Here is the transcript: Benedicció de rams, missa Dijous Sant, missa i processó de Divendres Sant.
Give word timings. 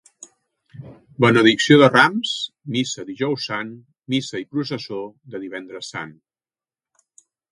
Benedicció 1.25 1.75
de 1.81 1.89
rams, 1.91 2.31
missa 2.77 3.05
Dijous 3.09 3.45
Sant, 3.51 3.69
missa 4.15 4.43
i 4.45 4.49
processó 4.55 5.01
de 5.35 5.45
Divendres 5.47 5.91
Sant. 5.97 6.17